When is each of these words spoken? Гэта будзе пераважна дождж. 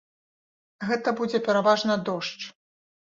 Гэта 0.87 1.13
будзе 1.19 1.41
пераважна 1.47 1.99
дождж. 2.09 2.41